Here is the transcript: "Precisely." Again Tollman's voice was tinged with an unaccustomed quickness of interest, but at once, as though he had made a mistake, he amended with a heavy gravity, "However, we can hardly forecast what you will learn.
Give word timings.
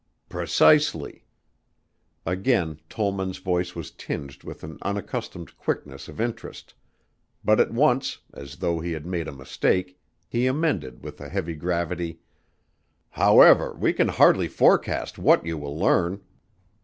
"Precisely." 0.29 1.25
Again 2.25 2.79
Tollman's 2.89 3.37
voice 3.37 3.75
was 3.75 3.91
tinged 3.91 4.43
with 4.43 4.63
an 4.63 4.79
unaccustomed 4.81 5.55
quickness 5.57 6.07
of 6.07 6.19
interest, 6.19 6.73
but 7.45 7.59
at 7.59 7.69
once, 7.69 8.17
as 8.33 8.55
though 8.55 8.79
he 8.79 8.93
had 8.93 9.05
made 9.05 9.27
a 9.27 9.31
mistake, 9.31 9.99
he 10.27 10.47
amended 10.47 11.03
with 11.03 11.21
a 11.21 11.29
heavy 11.29 11.53
gravity, 11.53 12.17
"However, 13.11 13.75
we 13.75 13.93
can 13.93 14.07
hardly 14.07 14.47
forecast 14.47 15.19
what 15.19 15.45
you 15.45 15.55
will 15.55 15.77
learn. 15.77 16.23